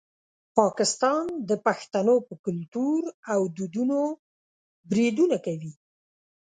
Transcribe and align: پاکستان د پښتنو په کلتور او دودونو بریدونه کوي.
پاکستان 0.57 1.25
د 1.49 1.51
پښتنو 1.65 2.15
په 2.27 2.33
کلتور 2.45 2.99
او 3.33 3.41
دودونو 3.55 3.99
بریدونه 4.89 5.37
کوي. 5.45 5.73